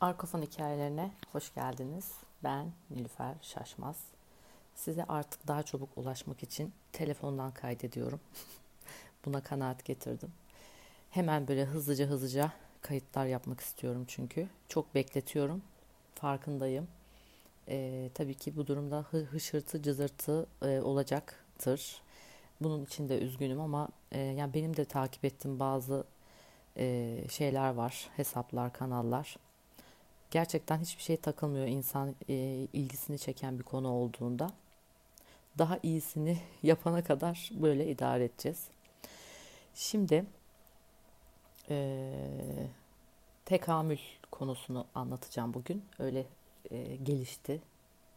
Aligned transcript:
Arkofon 0.00 0.42
hikayelerine 0.42 1.10
hoş 1.32 1.54
geldiniz. 1.54 2.12
Ben 2.44 2.72
Nilüfer 2.90 3.34
Şaşmaz. 3.42 3.96
Size 4.74 5.04
artık 5.04 5.48
daha 5.48 5.62
çabuk 5.62 5.88
ulaşmak 5.96 6.42
için 6.42 6.72
telefondan 6.92 7.50
kaydediyorum. 7.50 8.20
Buna 9.24 9.42
kanaat 9.42 9.84
getirdim. 9.84 10.32
Hemen 11.10 11.48
böyle 11.48 11.64
hızlıca 11.64 12.06
hızlıca 12.06 12.52
kayıtlar 12.82 13.26
yapmak 13.26 13.60
istiyorum 13.60 14.04
çünkü. 14.08 14.48
Çok 14.68 14.94
bekletiyorum. 14.94 15.62
Farkındayım. 16.14 16.88
Ee, 17.68 18.10
tabii 18.14 18.34
ki 18.34 18.56
bu 18.56 18.66
durumda 18.66 19.04
hı 19.10 19.18
hışırtı 19.18 19.82
cızırtı 19.82 20.46
e, 20.62 20.80
olacaktır. 20.80 22.02
Bunun 22.60 22.84
için 22.84 23.08
de 23.08 23.18
üzgünüm 23.18 23.60
ama 23.60 23.88
e, 24.12 24.20
yani 24.20 24.54
benim 24.54 24.76
de 24.76 24.84
takip 24.84 25.24
ettiğim 25.24 25.60
bazı 25.60 26.04
e, 26.76 27.16
şeyler 27.30 27.74
var, 27.74 28.10
hesaplar, 28.16 28.72
kanallar 28.72 29.36
gerçekten 30.30 30.78
hiçbir 30.78 31.02
şey 31.02 31.16
takılmıyor 31.16 31.66
insan 31.66 32.14
e, 32.28 32.34
ilgisini 32.72 33.18
çeken 33.18 33.58
bir 33.58 33.64
konu 33.64 33.88
olduğunda. 33.88 34.50
Daha 35.58 35.78
iyisini 35.82 36.38
yapana 36.62 37.04
kadar 37.04 37.50
böyle 37.54 37.90
idare 37.90 38.24
edeceğiz. 38.24 38.64
Şimdi 39.74 40.24
e, 41.70 42.12
tekamül 43.44 43.98
konusunu 44.30 44.86
anlatacağım 44.94 45.54
bugün. 45.54 45.84
Öyle 45.98 46.26
e, 46.70 46.96
gelişti. 46.96 47.60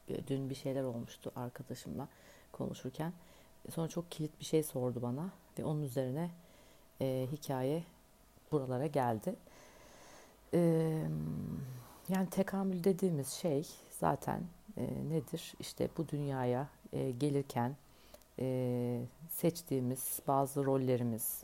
E, 0.10 0.28
dün 0.28 0.50
bir 0.50 0.56
şeyler 0.56 0.84
olmuştu 0.84 1.32
arkadaşımla 1.36 2.08
konuşurken. 2.52 3.14
Sonra 3.70 3.88
çok 3.88 4.12
kilit 4.12 4.40
bir 4.40 4.46
şey 4.46 4.64
sordu 4.64 5.02
bana 5.02 5.30
ve 5.60 5.66
onun 5.66 5.82
üzerine 5.82 6.30
e, 7.02 7.28
hikaye 7.32 7.84
buralara 8.52 8.88
geldi. 8.88 9.36
Eee 10.54 11.08
yani 12.12 12.30
tekamül 12.30 12.84
dediğimiz 12.84 13.28
şey 13.28 13.68
zaten 14.00 14.42
e, 14.78 14.84
nedir? 15.10 15.54
İşte 15.60 15.90
bu 15.98 16.08
dünyaya 16.08 16.68
e, 16.94 17.12
gelirken 17.12 17.76
e, 18.40 19.02
seçtiğimiz 19.30 20.20
bazı 20.28 20.66
rollerimiz 20.66 21.44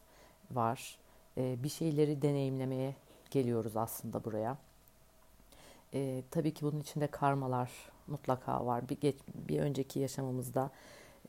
var. 0.52 0.98
E, 1.38 1.64
bir 1.64 1.70
şeyleri 1.70 2.22
deneyimlemeye 2.22 2.96
geliyoruz 3.32 3.78
aslında 3.78 4.24
buraya. 4.24 4.58
E, 5.94 6.24
tabii 6.32 6.54
ki 6.54 6.66
bunun 6.66 6.80
içinde 6.80 7.08
karmalar 7.08 7.72
mutlaka 8.08 8.66
var. 8.66 8.90
Bir, 8.90 9.00
geç, 9.00 9.16
bir 9.36 9.60
önceki 9.60 10.00
yaşamımızda 10.00 10.72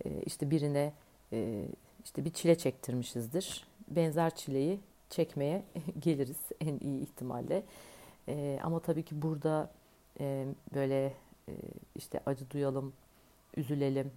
e, 0.05 0.23
işte 0.27 0.51
birine 0.51 0.93
e, 1.33 1.65
işte 2.05 2.25
bir 2.25 2.33
çile 2.33 2.59
çektirmişizdir. 2.59 3.67
Benzer 3.89 4.35
çileyi 4.35 4.81
çekmeye 5.11 5.63
geliriz 6.01 6.41
en 6.61 6.79
iyi 6.79 7.03
ihtimalle. 7.03 7.63
E, 8.29 8.59
ama 8.63 8.81
tabii 8.81 9.03
ki 9.03 9.23
burada 9.23 9.71
e, 10.21 10.47
böyle 10.75 11.07
e, 11.49 11.53
işte 11.95 12.21
acı 12.27 12.51
duyalım, 12.51 12.93
üzülelim, 13.57 14.13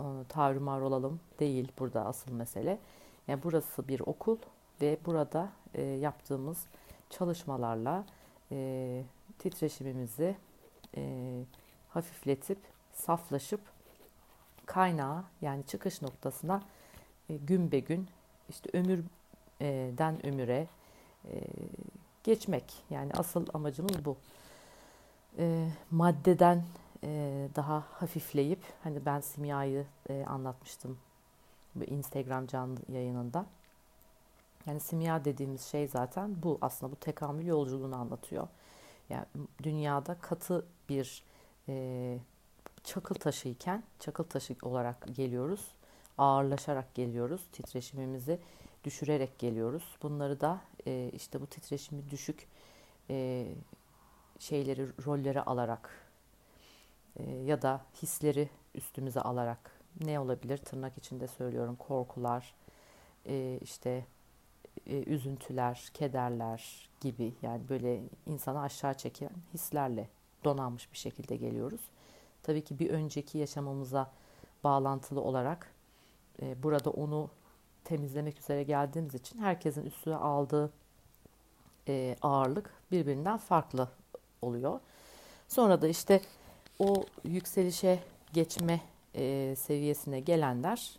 e, 0.00 0.04
tarumar 0.28 0.80
olalım 0.80 1.20
değil 1.40 1.72
burada 1.78 2.06
asıl 2.06 2.32
mesele. 2.32 2.78
Yani 3.28 3.42
burası 3.42 3.88
bir 3.88 4.00
okul 4.00 4.36
ve 4.80 4.98
burada 5.06 5.48
e, 5.74 5.82
yaptığımız 5.82 6.66
çalışmalarla 7.10 8.04
e, 8.52 9.02
titreşimimizi 9.38 10.36
e, 10.96 11.32
hafifletip 11.88 12.58
saflaşıp 12.92 13.60
kaynağa 14.66 15.24
yani 15.42 15.66
çıkış 15.66 16.02
noktasına 16.02 16.62
e, 17.28 17.36
gün 17.36 17.72
be 17.72 17.78
gün 17.78 18.08
işte 18.48 18.70
ömürden 18.72 20.26
ömüre 20.26 20.66
e, 21.24 21.40
geçmek. 22.24 22.64
Yani 22.90 23.12
asıl 23.12 23.46
amacımız 23.54 24.04
bu. 24.04 24.16
E, 25.38 25.68
maddeden 25.90 26.64
e, 27.04 27.48
daha 27.56 27.84
hafifleyip 27.90 28.60
hani 28.82 29.06
ben 29.06 29.20
simyayı 29.20 29.86
e, 30.08 30.24
anlatmıştım 30.24 30.98
bu 31.74 31.84
Instagram 31.84 32.46
canlı 32.46 32.80
yayınında. 32.92 33.46
Yani 34.66 34.80
simya 34.80 35.24
dediğimiz 35.24 35.62
şey 35.62 35.88
zaten 35.88 36.42
bu 36.42 36.58
aslında 36.60 36.92
bu 36.92 36.96
tekamül 36.96 37.46
yolculuğunu 37.46 37.96
anlatıyor. 37.96 38.48
Yani 39.10 39.24
dünyada 39.62 40.14
katı 40.14 40.66
bir 40.88 41.22
e, 41.68 42.18
çakıl 42.84 43.14
taşı 43.14 43.48
iken 43.48 43.82
çakıl 43.98 44.24
taşı 44.24 44.56
olarak 44.62 45.16
geliyoruz. 45.16 45.68
Ağırlaşarak 46.18 46.94
geliyoruz. 46.94 47.40
Titreşimimizi 47.52 48.40
düşürerek 48.84 49.38
geliyoruz. 49.38 49.96
Bunları 50.02 50.40
da 50.40 50.60
e, 50.86 51.10
işte 51.12 51.40
bu 51.40 51.46
titreşimi 51.46 52.10
düşük 52.10 52.48
e, 53.10 53.46
şeyleri, 54.38 54.86
rolleri 55.06 55.42
alarak 55.42 55.90
e, 57.16 57.30
ya 57.30 57.62
da 57.62 57.80
hisleri 58.02 58.50
üstümüze 58.74 59.20
alarak 59.20 59.80
ne 60.04 60.20
olabilir 60.20 60.58
tırnak 60.58 60.98
içinde 60.98 61.26
söylüyorum 61.26 61.76
korkular, 61.76 62.54
e, 63.26 63.58
işte 63.62 64.06
e, 64.86 65.02
üzüntüler, 65.02 65.90
kederler 65.94 66.88
gibi 67.00 67.34
yani 67.42 67.68
böyle 67.68 68.02
insanı 68.26 68.60
aşağı 68.60 68.94
çeken 68.94 69.30
hislerle 69.54 70.08
donanmış 70.44 70.92
bir 70.92 70.98
şekilde 70.98 71.36
geliyoruz. 71.36 71.80
Tabii 72.42 72.64
ki 72.64 72.78
bir 72.78 72.90
önceki 72.90 73.38
yaşamımıza 73.38 74.10
bağlantılı 74.64 75.20
olarak 75.20 75.74
e, 76.42 76.62
burada 76.62 76.90
onu 76.90 77.30
temizlemek 77.88 78.40
üzere 78.40 78.62
geldiğimiz 78.62 79.14
için 79.14 79.38
herkesin 79.38 79.86
üstüne 79.86 80.16
aldığı 80.16 80.70
e, 81.88 82.16
ağırlık 82.22 82.70
birbirinden 82.92 83.36
farklı 83.36 83.88
oluyor. 84.42 84.80
Sonra 85.48 85.82
da 85.82 85.88
işte 85.88 86.20
o 86.78 87.04
yükselişe 87.24 87.98
geçme 88.32 88.80
e, 89.14 89.54
seviyesine 89.56 90.20
gelenler 90.20 90.98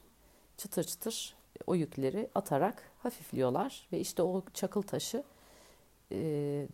çıtır 0.57 0.83
çıtır 0.83 1.35
o 1.67 1.75
yükleri 1.75 2.29
atarak 2.35 2.83
hafifliyorlar 3.03 3.87
ve 3.91 3.99
işte 3.99 4.23
o 4.23 4.43
çakıl 4.53 4.81
taşı 4.81 5.23
e, 6.11 6.67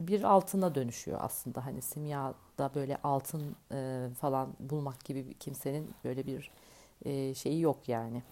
bir 0.00 0.22
altına 0.22 0.74
dönüşüyor 0.74 1.18
aslında. 1.22 1.66
Hani 1.66 1.82
simyada 1.82 2.74
böyle 2.74 2.96
altın 3.04 3.56
e, 3.72 4.08
falan 4.20 4.48
bulmak 4.60 5.04
gibi 5.04 5.34
kimsenin 5.34 5.90
böyle 6.04 6.26
bir 6.26 6.50
e, 7.04 7.34
şeyi 7.34 7.60
yok 7.60 7.88
yani. 7.88 8.22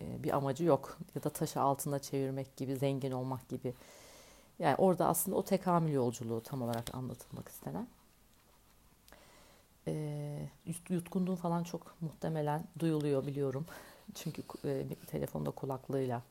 E, 0.00 0.22
bir 0.22 0.36
amacı 0.36 0.64
yok. 0.64 0.98
Ya 1.14 1.22
da 1.22 1.30
taşı 1.30 1.60
altına 1.60 1.98
çevirmek 1.98 2.56
gibi, 2.56 2.76
zengin 2.76 3.12
olmak 3.12 3.48
gibi. 3.48 3.74
Yani 4.58 4.76
orada 4.76 5.06
aslında 5.06 5.36
o 5.36 5.44
tekamül 5.44 5.92
yolculuğu 5.92 6.40
tam 6.40 6.62
olarak 6.62 6.94
anlatılmak 6.94 7.48
istenen. 7.48 7.86
E, 9.86 10.48
falan 11.42 11.64
çok 11.64 11.94
muhtemelen 12.00 12.64
duyuluyor 12.78 13.26
biliyorum. 13.26 13.66
Çünkü 14.14 14.42
e, 14.64 14.86
telefonda 15.06 15.50
kulaklığıyla 15.50 16.22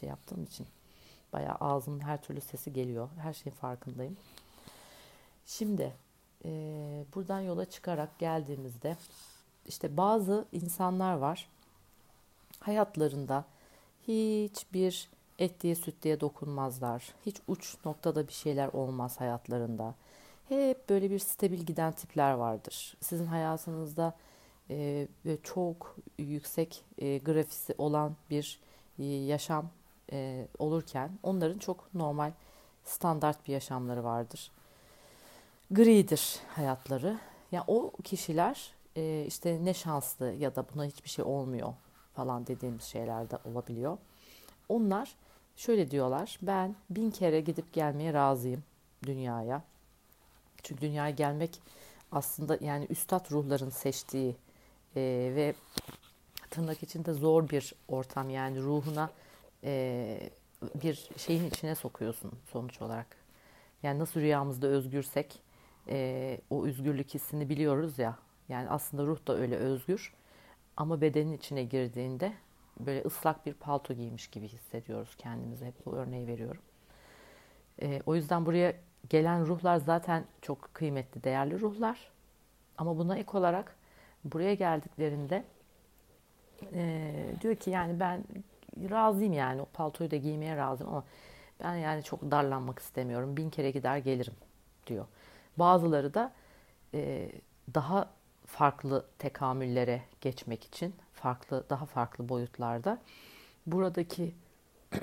şey 0.00 0.08
yaptığım 0.08 0.44
için 0.44 0.66
bayağı 1.32 1.54
ağzımın 1.54 2.00
her 2.00 2.22
türlü 2.22 2.40
sesi 2.40 2.72
geliyor. 2.72 3.08
Her 3.18 3.32
şeyin 3.32 3.56
farkındayım. 3.56 4.16
Şimdi 5.46 5.92
e, 6.44 6.50
buradan 7.14 7.40
yola 7.40 7.64
çıkarak 7.64 8.18
geldiğimizde 8.18 8.96
işte 9.66 9.96
bazı 9.96 10.44
insanlar 10.52 11.14
var 11.14 11.48
hayatlarında 12.62 13.44
hiçbir 14.08 15.08
etliye 15.38 15.74
sütlüye 15.74 16.20
dokunmazlar. 16.20 17.14
Hiç 17.26 17.36
uç 17.48 17.76
noktada 17.84 18.28
bir 18.28 18.32
şeyler 18.32 18.68
olmaz 18.68 19.20
hayatlarında. 19.20 19.94
Hep 20.48 20.88
böyle 20.88 21.10
bir 21.10 21.18
stabil 21.18 21.60
giden 21.60 21.92
tipler 21.92 22.32
vardır. 22.32 22.96
Sizin 23.00 23.26
hayatınızda 23.26 24.14
e, 24.70 25.06
çok 25.42 25.96
yüksek 26.18 26.84
e, 26.98 27.18
grafisi 27.18 27.74
olan 27.78 28.16
bir 28.30 28.60
e, 28.98 29.04
yaşam 29.04 29.70
e, 30.12 30.46
olurken 30.58 31.10
onların 31.22 31.58
çok 31.58 31.94
normal 31.94 32.32
standart 32.84 33.48
bir 33.48 33.52
yaşamları 33.52 34.04
vardır. 34.04 34.50
Gridir 35.70 36.36
hayatları. 36.48 37.06
Ya 37.06 37.18
yani 37.52 37.64
o 37.66 37.92
kişiler 38.04 38.74
e, 38.96 39.24
işte 39.26 39.64
ne 39.64 39.74
şanslı 39.74 40.32
ya 40.32 40.56
da 40.56 40.64
buna 40.74 40.84
hiçbir 40.84 41.08
şey 41.08 41.24
olmuyor 41.24 41.72
falan 42.14 42.46
dediğimiz 42.46 42.82
şeyler 42.82 43.30
de 43.30 43.38
olabiliyor. 43.44 43.98
Onlar 44.68 45.16
şöyle 45.56 45.90
diyorlar. 45.90 46.38
Ben 46.42 46.76
bin 46.90 47.10
kere 47.10 47.40
gidip 47.40 47.72
gelmeye 47.72 48.12
razıyım 48.12 48.62
dünyaya. 49.02 49.62
Çünkü 50.62 50.80
dünyaya 50.80 51.10
gelmek 51.10 51.60
aslında 52.12 52.58
yani 52.60 52.86
üstad 52.90 53.30
ruhların 53.30 53.70
seçtiği 53.70 54.36
e, 54.96 55.00
ve 55.36 55.54
tırnak 56.50 56.82
içinde 56.82 57.12
zor 57.12 57.48
bir 57.48 57.74
ortam 57.88 58.30
yani 58.30 58.60
ruhuna 58.60 59.10
e, 59.64 60.30
bir 60.74 61.08
şeyin 61.16 61.46
içine 61.46 61.74
sokuyorsun 61.74 62.32
sonuç 62.52 62.82
olarak. 62.82 63.16
Yani 63.82 63.98
nasıl 63.98 64.20
rüyamızda 64.20 64.66
özgürsek 64.66 65.42
e, 65.88 66.38
o 66.50 66.66
özgürlük 66.66 67.14
hissini 67.14 67.48
biliyoruz 67.48 67.98
ya. 67.98 68.18
Yani 68.48 68.68
aslında 68.68 69.06
ruh 69.06 69.26
da 69.26 69.36
öyle 69.36 69.56
özgür. 69.56 70.12
Ama 70.76 71.00
bedenin 71.00 71.32
içine 71.32 71.64
girdiğinde 71.64 72.32
böyle 72.80 73.02
ıslak 73.02 73.46
bir 73.46 73.54
palto 73.54 73.94
giymiş 73.94 74.26
gibi 74.26 74.48
hissediyoruz 74.48 75.16
kendimizi. 75.16 75.66
Hep 75.66 75.86
bu 75.86 75.92
örneği 75.92 76.26
veriyorum. 76.26 76.62
E, 77.82 78.00
o 78.06 78.14
yüzden 78.14 78.46
buraya 78.46 78.74
gelen 79.08 79.46
ruhlar 79.46 79.76
zaten 79.76 80.24
çok 80.42 80.74
kıymetli, 80.74 81.24
değerli 81.24 81.60
ruhlar. 81.60 82.10
Ama 82.78 82.98
buna 82.98 83.18
ek 83.18 83.38
olarak 83.38 83.76
buraya 84.24 84.54
geldiklerinde 84.54 85.44
e, 86.72 87.12
diyor 87.40 87.56
ki 87.56 87.70
yani 87.70 88.00
ben 88.00 88.24
razıyım 88.90 89.32
yani 89.32 89.62
o 89.62 89.64
paltoyu 89.64 90.10
da 90.10 90.16
giymeye 90.16 90.56
razıyım 90.56 90.92
ama 90.92 91.04
ben 91.64 91.74
yani 91.74 92.02
çok 92.02 92.30
darlanmak 92.30 92.78
istemiyorum. 92.78 93.36
Bin 93.36 93.50
kere 93.50 93.70
gider 93.70 93.96
gelirim 93.98 94.34
diyor. 94.86 95.06
Bazıları 95.56 96.14
da 96.14 96.32
e, 96.94 97.30
daha 97.74 98.10
farklı 98.46 99.06
tekamüllere 99.18 100.02
geçmek 100.20 100.64
için 100.64 100.94
farklı 101.12 101.64
daha 101.70 101.86
farklı 101.86 102.28
boyutlarda 102.28 102.98
buradaki 103.66 104.34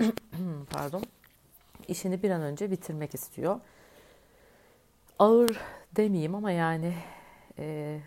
pardon 0.70 1.04
işini 1.88 2.24
bir 2.24 2.30
an 2.30 2.42
önce 2.42 2.72
bitirmek 2.72 3.14
istiyor. 3.16 3.60
Ağır 5.20 5.60
demeyeyim 5.96 6.36
ama 6.36 6.52
yani 6.52 6.94
e, 7.60 8.00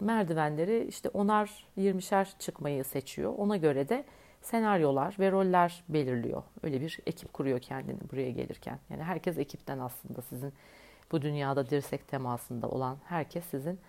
merdivenleri 0.00 0.86
işte 0.88 1.08
onar 1.08 1.66
yirmişer 1.76 2.34
çıkmayı 2.38 2.84
seçiyor. 2.84 3.34
Ona 3.36 3.56
göre 3.56 3.88
de 3.88 4.04
senaryolar 4.42 5.16
ve 5.18 5.30
roller 5.30 5.84
belirliyor. 5.88 6.42
Öyle 6.62 6.80
bir 6.80 6.98
ekip 7.06 7.32
kuruyor 7.32 7.60
kendini 7.60 7.98
buraya 8.12 8.30
gelirken. 8.30 8.78
Yani 8.90 9.02
herkes 9.02 9.38
ekipten 9.38 9.78
aslında 9.78 10.22
sizin 10.22 10.52
bu 11.12 11.22
dünyada 11.22 11.70
dirsek 11.70 12.08
temasında 12.08 12.68
olan 12.68 12.98
herkes 13.04 13.44
sizin 13.44 13.80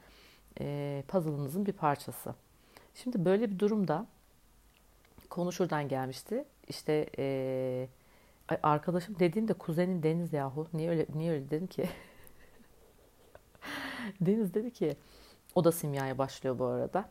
e, 0.60 1.04
puzzle'ınızın 1.08 1.66
bir 1.66 1.74
parçası. 1.74 2.36
Şimdi 2.96 3.26
böyle 3.26 3.52
bir 3.52 3.60
durumda 3.60 4.08
konu 5.30 5.52
şuradan 5.52 5.88
gelmişti. 5.88 6.46
İşte 6.68 7.10
e, 7.18 7.88
arkadaşım 8.64 9.20
dediğimde 9.20 9.54
kuzenin 9.54 10.04
Deniz 10.04 10.34
yahu. 10.34 10.68
Niye 10.74 10.90
öyle 10.90 11.06
niye 11.16 11.32
öyle 11.32 11.50
dedim 11.50 11.68
ki? 11.68 11.90
Deniz 14.22 14.54
dedi 14.54 14.72
ki 14.72 14.98
o 15.56 15.64
da 15.64 15.72
simyaya 15.72 16.18
başlıyor 16.18 16.60
bu 16.60 16.66
arada. 16.66 17.10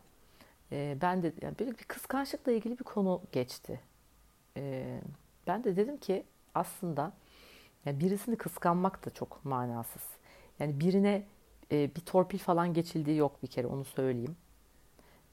E, 0.71 0.97
ben 1.01 1.23
de 1.23 1.33
yani 1.41 1.59
böyle 1.59 1.71
bir 1.71 1.83
kıskançlıkla 1.83 2.51
ilgili 2.51 2.79
bir 2.79 2.83
konu 2.83 3.21
geçti. 3.31 3.79
E, 4.57 4.99
ben 5.47 5.63
de 5.63 5.75
dedim 5.75 5.97
ki 5.97 6.25
aslında 6.55 7.11
yani 7.85 7.99
birisini 7.99 8.35
kıskanmak 8.35 9.05
da 9.05 9.09
çok 9.09 9.45
manasız. 9.45 10.03
Yani 10.59 10.79
birine 10.79 11.25
e, 11.71 11.95
bir 11.95 12.01
torpil 12.01 12.37
falan 12.37 12.73
geçildiği 12.73 13.17
yok 13.17 13.43
bir 13.43 13.47
kere 13.47 13.67
onu 13.67 13.85
söyleyeyim. 13.85 14.35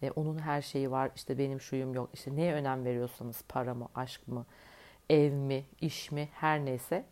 E, 0.03 0.11
onun 0.11 0.39
her 0.39 0.63
şeyi 0.63 0.91
var 0.91 1.11
işte 1.17 1.39
benim 1.39 1.61
şuyum 1.61 1.95
yok. 1.95 2.11
İşte 2.15 2.37
neye 2.37 2.55
önem 2.55 2.85
veriyorsanız 2.85 3.43
para 3.49 3.75
mı, 3.75 3.89
aşk 3.95 4.29
mı, 4.29 4.47
ev 5.11 5.33
mi, 5.33 5.65
iş 5.81 6.11
mi 6.11 6.29
her 6.33 6.65
neyse. 6.65 7.05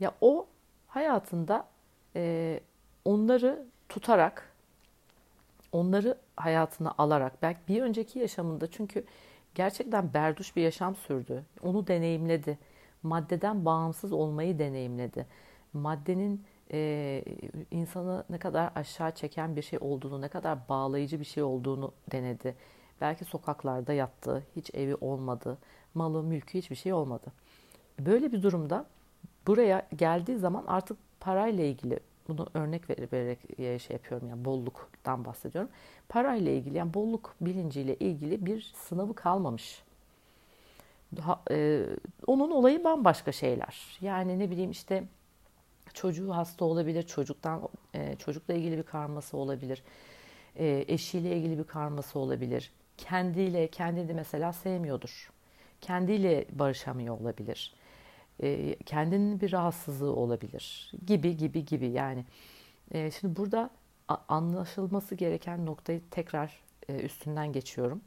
Ya 0.00 0.14
o 0.20 0.46
hayatında 0.88 1.68
e, 2.16 2.60
onları 3.04 3.66
tutarak, 3.88 4.52
onları 5.72 6.18
hayatına 6.36 6.94
alarak 6.98 7.42
belki 7.42 7.60
bir 7.68 7.82
önceki 7.82 8.18
yaşamında 8.18 8.70
çünkü 8.70 9.04
gerçekten 9.54 10.14
berduş 10.14 10.56
bir 10.56 10.62
yaşam 10.62 10.96
sürdü. 10.96 11.44
Onu 11.62 11.86
deneyimledi. 11.86 12.58
Maddeden 13.02 13.64
bağımsız 13.64 14.12
olmayı 14.12 14.58
deneyimledi. 14.58 15.26
Maddenin 15.72 16.44
e, 16.72 17.24
insanı 17.74 18.24
ne 18.30 18.38
kadar 18.38 18.70
aşağı 18.74 19.14
çeken 19.14 19.56
bir 19.56 19.62
şey 19.62 19.78
olduğunu, 19.82 20.20
ne 20.20 20.28
kadar 20.28 20.58
bağlayıcı 20.68 21.20
bir 21.20 21.24
şey 21.24 21.42
olduğunu 21.42 21.92
denedi. 22.12 22.54
Belki 23.00 23.24
sokaklarda 23.24 23.92
yattı, 23.92 24.42
hiç 24.56 24.70
evi 24.74 24.94
olmadı, 24.94 25.58
malı, 25.94 26.22
mülkü 26.22 26.58
hiçbir 26.58 26.76
şey 26.76 26.92
olmadı. 26.92 27.26
Böyle 27.98 28.32
bir 28.32 28.42
durumda 28.42 28.86
buraya 29.46 29.88
geldiği 29.96 30.38
zaman 30.38 30.64
artık 30.66 30.98
parayla 31.20 31.64
ilgili 31.64 32.00
bunu 32.28 32.46
örnek 32.54 32.90
vererek 32.90 33.38
şey 33.80 33.94
yapıyorum 33.96 34.28
yani 34.28 34.44
bolluktan 34.44 35.24
bahsediyorum. 35.24 35.70
Parayla 36.08 36.52
ilgili 36.52 36.76
yani 36.76 36.94
bolluk 36.94 37.34
bilinciyle 37.40 37.96
ilgili 37.96 38.46
bir 38.46 38.72
sınavı 38.76 39.14
kalmamış. 39.14 39.82
Daha, 41.16 41.42
e, 41.50 41.86
onun 42.26 42.50
olayı 42.50 42.84
bambaşka 42.84 43.32
şeyler. 43.32 43.98
Yani 44.00 44.38
ne 44.38 44.50
bileyim 44.50 44.70
işte 44.70 45.04
çocuğu 45.94 46.30
hasta 46.30 46.64
olabilir, 46.64 47.02
çocuktan 47.02 47.68
e, 47.94 48.16
çocukla 48.16 48.54
ilgili 48.54 48.78
bir 48.78 48.82
karması 48.82 49.36
olabilir, 49.36 49.82
e, 50.56 50.84
eşiyle 50.88 51.36
ilgili 51.36 51.58
bir 51.58 51.64
karması 51.64 52.18
olabilir. 52.18 52.72
Kendiyle, 52.96 53.68
kendini 53.68 54.14
mesela 54.14 54.52
sevmiyordur. 54.52 55.30
Kendiyle 55.80 56.46
barışamıyor 56.52 57.20
olabilir. 57.20 57.74
E, 58.42 58.76
kendinin 58.86 59.40
bir 59.40 59.52
rahatsızlığı 59.52 60.16
olabilir 60.16 60.92
gibi 61.06 61.36
gibi 61.36 61.64
gibi 61.64 61.86
yani. 61.86 62.24
E, 62.90 63.10
şimdi 63.10 63.36
burada 63.36 63.70
anlaşılması 64.08 65.14
gereken 65.14 65.66
noktayı 65.66 66.00
tekrar 66.10 66.60
e, 66.88 67.00
üstünden 67.00 67.52
geçiyorum. 67.52 68.00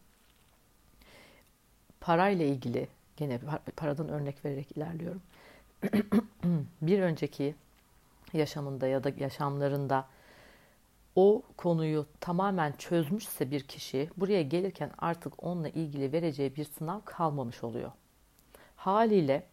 Parayla 2.01 2.45
ilgili 2.45 2.87
gene 3.17 3.39
paradan 3.75 4.09
örnek 4.09 4.45
vererek 4.45 4.77
ilerliyorum. 4.77 5.21
bir 6.81 6.99
önceki 6.99 7.55
yaşamında 8.33 8.87
ya 8.87 9.03
da 9.03 9.11
yaşamlarında 9.17 10.05
o 11.15 11.41
konuyu 11.57 12.05
tamamen 12.19 12.71
çözmüşse 12.77 13.51
bir 13.51 13.63
kişi 13.63 14.09
buraya 14.17 14.41
gelirken 14.41 14.91
artık 14.97 15.43
onunla 15.43 15.69
ilgili 15.69 16.11
vereceği 16.11 16.55
bir 16.55 16.63
sınav 16.63 16.99
kalmamış 17.05 17.63
oluyor. 17.63 17.91
Haliyle 18.75 19.43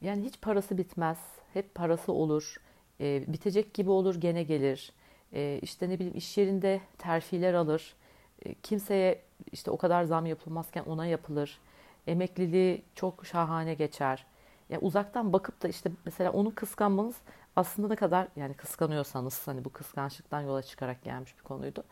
yani 0.00 0.24
hiç 0.24 0.40
parası 0.40 0.78
bitmez, 0.78 1.18
hep 1.54 1.74
parası 1.74 2.12
olur, 2.12 2.60
e, 3.00 3.24
bitecek 3.28 3.74
gibi 3.74 3.90
olur 3.90 4.14
gene 4.14 4.42
gelir. 4.42 4.92
E, 5.32 5.58
işte 5.62 5.88
ne 5.88 5.94
bileyim 5.94 6.16
iş 6.16 6.38
yerinde 6.38 6.80
terfiler 6.98 7.54
alır, 7.54 7.94
e, 8.42 8.54
kimseye 8.54 9.22
işte 9.52 9.70
o 9.70 9.76
kadar 9.76 10.04
zam 10.04 10.26
yapılmazken 10.26 10.84
ona 10.84 11.06
yapılır. 11.06 11.58
Emekliliği 12.06 12.82
çok 12.94 13.26
şahane 13.26 13.74
geçer. 13.74 14.26
Yani 14.68 14.80
uzaktan 14.84 15.32
bakıp 15.32 15.62
da 15.62 15.68
işte 15.68 15.90
mesela 16.04 16.32
onu 16.32 16.54
kıskanmanız 16.54 17.16
aslında 17.56 17.88
ne 17.88 17.96
kadar 17.96 18.28
yani 18.36 18.54
kıskanıyorsanız 18.54 19.46
hani 19.46 19.64
bu 19.64 19.72
kıskançlıktan 19.72 20.40
yola 20.40 20.62
çıkarak 20.62 21.02
gelmiş 21.02 21.38
bir 21.38 21.42
konuydu. 21.42 21.84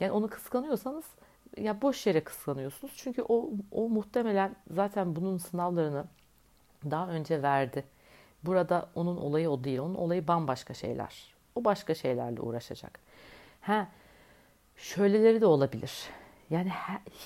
Yani 0.00 0.12
onu 0.12 0.28
kıskanıyorsanız 0.28 1.04
ya 1.56 1.82
boş 1.82 2.06
yere 2.06 2.24
kıskanıyorsunuz. 2.24 2.94
Çünkü 2.96 3.22
o, 3.28 3.50
o 3.70 3.88
muhtemelen 3.88 4.56
zaten 4.70 5.16
bunun 5.16 5.38
sınavlarını 5.38 6.04
daha 6.90 7.08
önce 7.08 7.42
verdi. 7.42 7.84
Burada 8.42 8.88
onun 8.94 9.16
olayı 9.16 9.50
o 9.50 9.64
değil. 9.64 9.78
Onun 9.78 9.94
olayı 9.94 10.28
bambaşka 10.28 10.74
şeyler. 10.74 11.34
O 11.54 11.64
başka 11.64 11.94
şeylerle 11.94 12.40
uğraşacak. 12.40 13.00
Ha, 13.60 13.88
şöyleleri 14.76 15.40
de 15.40 15.46
olabilir. 15.46 15.92
Yani 16.50 16.72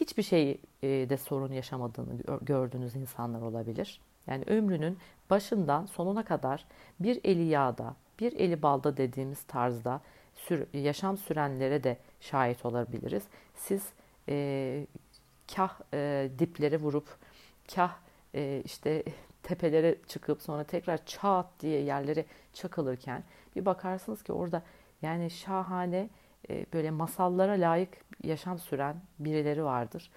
hiçbir 0.00 0.22
şey 0.22 0.60
de 0.82 1.16
sorun 1.16 1.52
yaşamadığını 1.52 2.16
gördüğünüz 2.42 2.96
insanlar 2.96 3.42
olabilir. 3.42 4.00
Yani 4.26 4.44
ömrünün 4.46 4.98
başından 5.30 5.86
sonuna 5.86 6.24
kadar 6.24 6.64
bir 7.00 7.20
eli 7.24 7.44
yağda, 7.44 7.94
bir 8.20 8.32
eli 8.32 8.62
balda 8.62 8.96
dediğimiz 8.96 9.42
tarzda 9.42 10.00
sür, 10.34 10.66
yaşam 10.72 11.18
sürenlere 11.18 11.84
de 11.84 11.98
şahit 12.20 12.66
olabiliriz. 12.66 13.22
Siz 13.56 13.82
e, 14.28 14.86
kah 15.56 15.80
e, 15.94 16.30
diplere 16.38 16.80
vurup, 16.80 17.08
kah 17.74 17.96
e, 18.34 18.62
işte 18.64 19.04
tepelere 19.42 19.96
çıkıp 20.06 20.42
sonra 20.42 20.64
tekrar 20.64 21.06
çat 21.06 21.46
diye 21.60 21.80
yerlere 21.80 22.24
çakılırken 22.52 23.24
bir 23.56 23.66
bakarsınız 23.66 24.22
ki 24.22 24.32
orada 24.32 24.62
yani 25.02 25.30
şahane 25.30 26.08
e, 26.50 26.66
böyle 26.72 26.90
masallara 26.90 27.52
layık 27.52 27.98
yaşam 28.22 28.58
süren 28.58 28.96
birileri 29.18 29.64
vardır. 29.64 30.10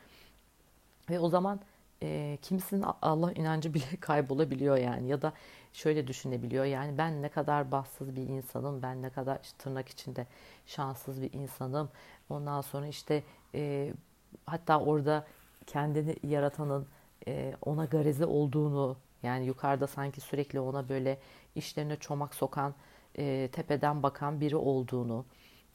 Ve 1.09 1.19
o 1.19 1.29
zaman 1.29 1.59
e, 2.03 2.37
kimisinin 2.41 2.85
Allah 3.01 3.31
inancı 3.31 3.73
bile 3.73 3.85
kaybolabiliyor 3.99 4.77
yani 4.77 5.07
ya 5.07 5.21
da 5.21 5.33
şöyle 5.73 6.07
düşünebiliyor 6.07 6.65
yani 6.65 6.97
ben 6.97 7.21
ne 7.21 7.29
kadar 7.29 7.71
bahtsız 7.71 8.15
bir 8.15 8.21
insanım 8.21 8.81
ben 8.81 9.01
ne 9.01 9.09
kadar 9.09 9.39
işte 9.43 9.57
tırnak 9.57 9.89
içinde 9.89 10.27
şanssız 10.65 11.21
bir 11.21 11.33
insanım 11.33 11.89
ondan 12.29 12.61
sonra 12.61 12.87
işte 12.87 13.23
e, 13.55 13.93
hatta 14.45 14.79
orada 14.79 15.25
kendini 15.67 16.15
yaratanın 16.23 16.87
e, 17.27 17.55
ona 17.61 17.85
garezi 17.85 18.25
olduğunu 18.25 18.97
yani 19.23 19.45
yukarıda 19.45 19.87
sanki 19.87 20.21
sürekli 20.21 20.59
ona 20.59 20.89
böyle 20.89 21.19
işlerine 21.55 21.95
çomak 21.95 22.35
sokan 22.35 22.73
e, 23.17 23.49
tepeden 23.51 24.03
bakan 24.03 24.41
biri 24.41 24.55
olduğunu 24.55 25.25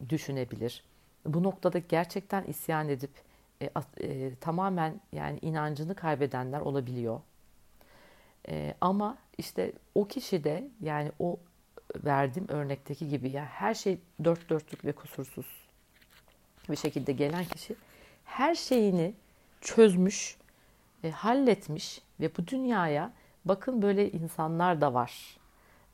düşünebilir. 0.08 0.85
Bu 1.26 1.42
noktada 1.42 1.78
gerçekten 1.78 2.44
isyan 2.44 2.88
edip 2.88 3.11
e, 3.62 3.70
e, 4.00 4.34
tamamen 4.34 5.00
yani 5.12 5.38
inancını 5.42 5.94
kaybedenler 5.94 6.60
olabiliyor. 6.60 7.20
E, 8.48 8.74
ama 8.80 9.18
işte 9.38 9.72
o 9.94 10.04
kişi 10.04 10.44
de 10.44 10.68
yani 10.80 11.12
o 11.18 11.36
verdiğim 12.04 12.48
örnekteki 12.48 13.08
gibi 13.08 13.30
ya 13.30 13.44
her 13.44 13.74
şey 13.74 13.98
dört 14.24 14.50
dörtlük 14.50 14.84
ve 14.84 14.92
kusursuz 14.92 15.46
bir 16.70 16.76
şekilde 16.76 17.12
gelen 17.12 17.44
kişi 17.44 17.76
her 18.24 18.54
şeyini 18.54 19.14
çözmüş, 19.60 20.36
e, 21.04 21.10
halletmiş 21.10 22.02
ve 22.20 22.36
bu 22.36 22.46
dünyaya 22.46 23.12
bakın 23.44 23.82
böyle 23.82 24.10
insanlar 24.10 24.80
da 24.80 24.94
var 24.94 25.38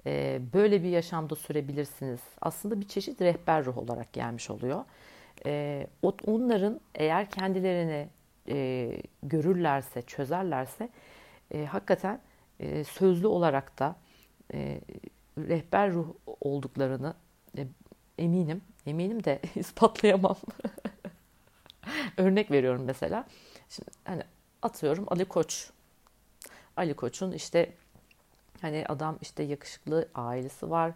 e, 0.06 0.40
böyle 0.54 0.82
bir 0.82 0.88
yaşamda 0.88 1.34
sürebilirsiniz. 1.34 2.20
Aslında 2.40 2.80
bir 2.80 2.88
çeşit 2.88 3.20
rehber 3.20 3.64
ruh 3.64 3.78
olarak 3.78 4.12
gelmiş 4.12 4.50
oluyor. 4.50 4.84
E, 5.46 5.86
onların 6.26 6.80
eğer 6.94 7.30
kendilerini 7.30 8.08
e, 8.48 8.90
görürlerse, 9.22 10.02
çözerlerse 10.02 10.88
e, 11.50 11.64
hakikaten 11.64 12.20
e, 12.60 12.84
sözlü 12.84 13.26
olarak 13.26 13.78
da 13.78 13.96
e, 14.54 14.80
rehber 15.38 15.92
ruh 15.92 16.08
olduklarını 16.40 17.14
e, 17.58 17.66
eminim. 18.18 18.62
Eminim 18.86 19.24
de 19.24 19.40
ispatlayamam. 19.54 20.36
Örnek 22.16 22.50
veriyorum 22.50 22.84
mesela. 22.84 23.26
Şimdi 23.68 23.90
hani 24.04 24.22
atıyorum 24.62 25.04
Ali 25.08 25.24
Koç. 25.24 25.70
Ali 26.76 26.94
Koç'un 26.94 27.32
işte 27.32 27.72
hani 28.60 28.84
adam 28.88 29.18
işte 29.22 29.42
yakışıklı 29.42 30.08
ailesi 30.14 30.70
var. 30.70 30.92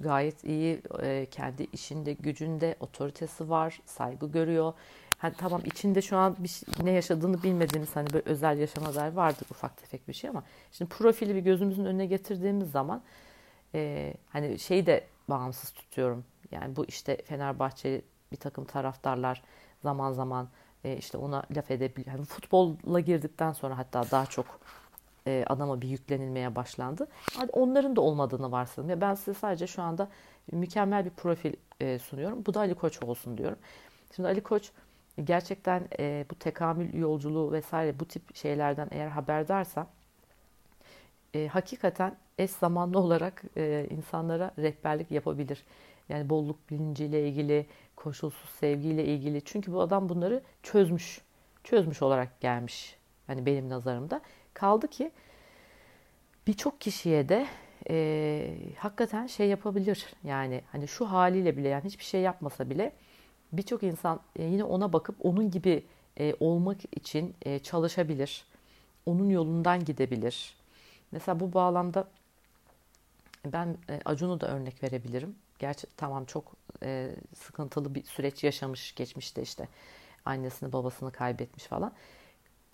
Gayet 0.00 0.44
iyi 0.44 0.82
e, 1.02 1.26
kendi 1.30 1.66
işinde, 1.72 2.12
gücünde 2.12 2.76
otoritesi 2.80 3.50
var, 3.50 3.80
saygı 3.86 4.32
görüyor. 4.32 4.72
Hani 5.18 5.34
tamam 5.38 5.62
içinde 5.64 6.02
şu 6.02 6.16
an 6.16 6.36
bir 6.38 6.48
şey, 6.48 6.68
ne 6.82 6.90
yaşadığını 6.90 7.42
bilmediğimiz 7.42 7.96
hani 7.96 8.12
böyle 8.12 8.24
özel 8.26 8.58
yaşama 8.58 8.94
dair 8.94 9.12
vardır 9.12 9.46
ufak 9.50 9.76
tefek 9.76 10.08
bir 10.08 10.12
şey 10.12 10.30
ama 10.30 10.42
şimdi 10.72 10.88
profili 10.88 11.34
bir 11.34 11.40
gözümüzün 11.40 11.84
önüne 11.84 12.06
getirdiğimiz 12.06 12.70
zaman 12.70 13.02
e, 13.74 14.14
hani 14.28 14.58
şeyi 14.58 14.86
de 14.86 15.06
bağımsız 15.28 15.70
tutuyorum. 15.70 16.24
Yani 16.50 16.76
bu 16.76 16.84
işte 16.84 17.22
Fenerbahçe 17.24 18.02
bir 18.32 18.36
takım 18.36 18.64
taraftarlar 18.64 19.42
zaman 19.82 20.12
zaman 20.12 20.48
e, 20.84 20.96
işte 20.96 21.18
ona 21.18 21.42
laf 21.56 21.70
edebiliyor. 21.70 22.16
Yani 22.16 22.24
futbolla 22.24 23.00
girdikten 23.00 23.52
sonra 23.52 23.78
hatta 23.78 24.10
daha 24.10 24.26
çok 24.26 24.46
e, 25.26 25.44
adama 25.48 25.80
bir 25.80 25.88
yüklenilmeye 25.88 26.56
başlandı. 26.56 27.06
Hadi 27.36 27.52
onların 27.52 27.96
da 27.96 28.00
olmadığını 28.00 28.52
varsayalım. 28.52 28.90
Ya 28.90 29.00
ben 29.00 29.14
size 29.14 29.34
sadece 29.34 29.66
şu 29.66 29.82
anda 29.82 30.08
mükemmel 30.52 31.04
bir 31.04 31.10
profil 31.10 31.54
e, 31.80 31.98
sunuyorum. 31.98 32.46
Bu 32.46 32.54
da 32.54 32.60
Ali 32.60 32.74
Koç 32.74 33.02
olsun 33.02 33.38
diyorum. 33.38 33.58
Şimdi 34.16 34.28
Ali 34.28 34.40
Koç 34.42 34.70
gerçekten 35.24 35.88
e, 35.98 36.26
bu 36.30 36.34
tekamül 36.34 36.94
yolculuğu 36.94 37.52
vesaire 37.52 38.00
bu 38.00 38.04
tip 38.04 38.36
şeylerden 38.36 38.88
eğer 38.90 39.08
haberdarsa 39.08 39.86
hakikaten 41.50 42.16
eş 42.38 42.50
zamanlı 42.50 42.98
olarak 42.98 43.42
insanlara 43.90 44.50
rehberlik 44.58 45.10
yapabilir. 45.10 45.64
Yani 46.08 46.30
bolluk 46.30 46.70
bilinciyle 46.70 47.28
ilgili, 47.28 47.66
koşulsuz 47.96 48.50
sevgiyle 48.50 49.04
ilgili. 49.04 49.44
Çünkü 49.44 49.72
bu 49.72 49.80
adam 49.80 50.08
bunları 50.08 50.42
çözmüş. 50.62 51.20
Çözmüş 51.64 52.02
olarak 52.02 52.40
gelmiş. 52.40 52.96
Hani 53.26 53.46
benim 53.46 53.68
nazarımda. 53.68 54.20
Kaldı 54.54 54.88
ki 54.88 55.10
birçok 56.46 56.80
kişiye 56.80 57.28
de 57.28 57.46
e, 57.90 58.54
hakikaten 58.78 59.26
şey 59.26 59.48
yapabilir. 59.48 60.06
Yani 60.24 60.62
hani 60.72 60.88
şu 60.88 61.06
haliyle 61.06 61.56
bile 61.56 61.68
yani 61.68 61.84
hiçbir 61.84 62.04
şey 62.04 62.20
yapmasa 62.20 62.70
bile 62.70 62.92
birçok 63.52 63.82
insan 63.82 64.20
e, 64.36 64.44
yine 64.44 64.64
ona 64.64 64.92
bakıp 64.92 65.16
onun 65.20 65.50
gibi 65.50 65.84
e, 66.18 66.34
olmak 66.40 66.78
için 66.96 67.34
e, 67.42 67.58
çalışabilir. 67.58 68.44
Onun 69.06 69.30
yolundan 69.30 69.84
gidebilir. 69.84 70.54
Mesela 71.12 71.40
bu 71.40 71.52
bağlamda 71.52 72.08
ben 73.46 73.76
e, 73.90 74.00
Acun'u 74.04 74.40
da 74.40 74.48
örnek 74.48 74.82
verebilirim. 74.82 75.36
Gerçi 75.58 75.86
tamam 75.96 76.24
çok 76.24 76.44
e, 76.82 77.10
sıkıntılı 77.34 77.94
bir 77.94 78.04
süreç 78.04 78.44
yaşamış 78.44 78.94
geçmişte 78.94 79.42
işte 79.42 79.68
annesini 80.24 80.72
babasını 80.72 81.12
kaybetmiş 81.12 81.64
falan. 81.64 81.92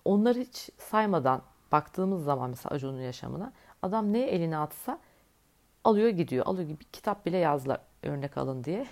Onları 0.05 0.39
hiç 0.39 0.69
saymadan 0.77 1.41
baktığımız 1.71 2.23
zaman 2.23 2.49
mesela 2.49 2.75
Acun'un 2.75 3.01
yaşamına 3.01 3.53
adam 3.81 4.13
neye 4.13 4.27
eline 4.27 4.57
atsa 4.57 4.99
alıyor 5.83 6.09
gidiyor. 6.09 6.45
Alıyor 6.45 6.67
gibi 6.67 6.83
kitap 6.93 7.25
bile 7.25 7.37
yazdılar 7.37 7.81
örnek 8.03 8.37
alın 8.37 8.63
diye. 8.63 8.87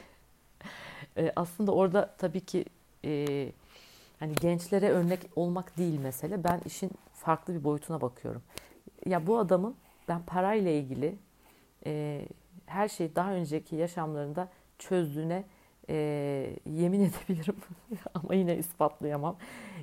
e, 1.17 1.31
aslında 1.35 1.71
orada 1.71 2.15
tabii 2.17 2.41
ki 2.41 2.65
e, 3.05 3.51
hani 4.19 4.35
gençlere 4.35 4.89
örnek 4.89 5.19
olmak 5.35 5.77
değil 5.77 5.99
mesele. 5.99 6.43
Ben 6.43 6.61
işin 6.65 6.91
farklı 7.13 7.55
bir 7.55 7.63
boyutuna 7.63 8.01
bakıyorum. 8.01 8.41
Ya 9.05 9.27
bu 9.27 9.37
adamın 9.37 9.75
ben 10.07 10.21
parayla 10.23 10.71
ilgili 10.71 11.15
e, 11.85 12.21
her 12.65 12.87
şeyi 12.87 13.15
daha 13.15 13.33
önceki 13.33 13.75
yaşamlarında 13.75 14.49
çözdüğüne 14.79 15.43
e, 15.89 15.95
yemin 16.65 16.99
edebilirim 17.29 17.55
ama 18.13 18.35
yine 18.35 18.57
ispatlayamam. 18.57 19.35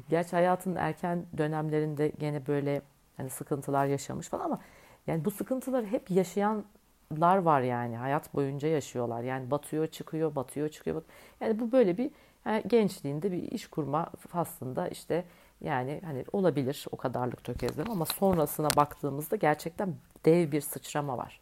Gerçi 0.09 0.31
hayatın 0.31 0.77
erken 0.77 1.27
dönemlerinde 1.39 2.13
gene 2.19 2.47
böyle 2.47 2.83
hani 3.17 3.31
sıkıntılar 3.31 3.87
yaşamış 3.87 4.29
falan 4.29 4.45
ama 4.45 4.61
yani 5.07 5.25
bu 5.25 5.31
sıkıntıları 5.31 5.87
hep 5.87 6.11
yaşayanlar 6.11 7.37
var 7.37 7.61
yani 7.61 7.97
hayat 7.97 8.35
boyunca 8.35 8.69
yaşıyorlar. 8.69 9.23
Yani 9.23 9.51
batıyor 9.51 9.87
çıkıyor 9.87 10.35
batıyor 10.35 10.69
çıkıyor. 10.69 10.97
Batıyor. 10.97 11.19
Yani 11.41 11.61
bu 11.61 11.73
böyle 11.73 11.99
bir 11.99 12.11
yani 12.47 12.63
gençliğinde 12.67 13.33
bir 13.33 13.43
iş 13.53 13.67
kurma 13.67 14.11
faslında 14.29 14.89
işte 14.89 15.25
yani 15.61 16.01
hani 16.05 16.25
olabilir 16.33 16.87
o 16.93 16.97
kadarlık 16.97 17.45
tökezleme 17.45 17.91
ama 17.91 18.05
sonrasına 18.05 18.71
baktığımızda 18.77 19.37
gerçekten 19.37 19.95
dev 20.25 20.53
bir 20.53 20.61
sıçrama 20.61 21.19
var. 21.19 21.41